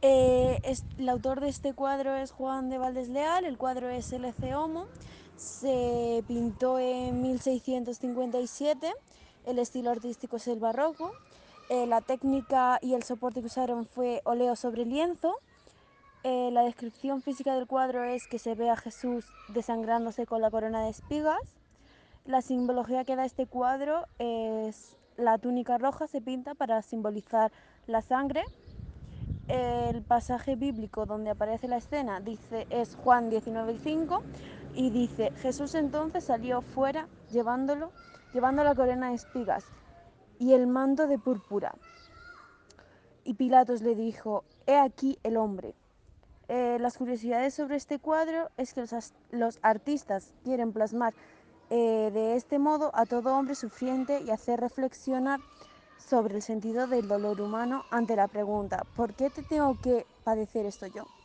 Eh, 0.00 0.60
el 0.98 1.08
autor 1.08 1.40
de 1.40 1.48
este 1.48 1.74
cuadro 1.74 2.14
es 2.14 2.30
Juan 2.30 2.70
de 2.70 2.78
Valdés 2.78 3.08
Leal, 3.08 3.44
el 3.44 3.58
cuadro 3.58 3.88
es 3.88 4.12
LC 4.12 4.54
Homo, 4.54 4.86
se 5.36 6.22
pintó 6.28 6.78
en 6.78 7.20
1657, 7.20 8.94
el 9.46 9.58
estilo 9.58 9.90
artístico 9.90 10.36
es 10.36 10.46
el 10.46 10.60
barroco, 10.60 11.12
eh, 11.68 11.88
la 11.88 12.00
técnica 12.00 12.78
y 12.80 12.94
el 12.94 13.02
soporte 13.02 13.40
que 13.40 13.46
usaron 13.46 13.86
fue 13.86 14.20
óleo 14.24 14.54
sobre 14.54 14.84
lienzo, 14.84 15.34
eh, 16.22 16.50
la 16.52 16.62
descripción 16.62 17.20
física 17.20 17.56
del 17.56 17.66
cuadro 17.66 18.04
es 18.04 18.28
que 18.28 18.38
se 18.38 18.54
ve 18.54 18.70
a 18.70 18.76
Jesús 18.76 19.24
desangrándose 19.48 20.26
con 20.26 20.40
la 20.40 20.50
corona 20.50 20.84
de 20.84 20.90
espigas, 20.90 21.42
la 22.24 22.40
simbología 22.40 23.04
que 23.04 23.16
da 23.16 23.24
este 23.24 23.46
cuadro 23.46 24.06
es 24.20 24.96
la 25.16 25.38
túnica 25.38 25.76
roja 25.76 26.06
se 26.06 26.20
pinta 26.20 26.54
para 26.54 26.82
simbolizar 26.82 27.50
la 27.88 28.00
sangre, 28.00 28.44
el 29.48 30.02
pasaje 30.02 30.56
bíblico 30.56 31.06
donde 31.06 31.30
aparece 31.30 31.68
la 31.68 31.78
escena 31.78 32.20
dice 32.20 32.66
es 32.70 32.96
Juan 32.96 33.30
19:5 33.30 34.22
y 34.74 34.90
dice 34.90 35.32
Jesús 35.36 35.74
entonces 35.74 36.24
salió 36.24 36.62
fuera 36.62 37.08
llevándolo 37.30 37.92
llevando 38.32 38.64
la 38.64 38.74
corona 38.74 39.10
de 39.10 39.16
espigas 39.16 39.64
y 40.38 40.52
el 40.54 40.66
manto 40.68 41.06
de 41.08 41.18
púrpura. 41.18 41.74
Y 43.24 43.34
Pilatos 43.34 43.82
le 43.82 43.94
dijo 43.94 44.44
he 44.66 44.76
aquí 44.78 45.18
el 45.24 45.36
hombre 45.36 45.74
Eh, 46.48 46.78
las 46.80 46.98
curiosidades 46.98 47.54
sobre 47.54 47.76
este 47.76 47.98
cuadro 48.00 48.50
es 48.56 48.74
que 48.74 48.80
los, 48.82 49.14
los 49.30 49.58
artistas 49.62 50.34
quieren 50.44 50.72
plasmar 50.72 51.14
eh, 51.70 52.10
de 52.12 52.36
este 52.36 52.58
modo 52.58 52.90
a 52.94 53.06
todo 53.06 53.36
hombre 53.36 53.54
sufriente 53.54 54.20
y 54.22 54.30
hacer 54.30 54.60
reflexionar 54.60 55.40
sobre 55.98 56.36
el 56.36 56.42
sentido 56.42 56.86
del 56.86 57.08
dolor 57.08 57.40
humano 57.42 57.86
ante 57.90 58.16
la 58.16 58.28
pregunta 58.28 58.84
¿por 58.94 59.14
qué 59.14 59.30
te 59.30 59.42
tengo 59.42 59.76
que 59.80 60.08
padecer 60.22 60.64
esto 60.66 60.86
yo? 60.86 61.17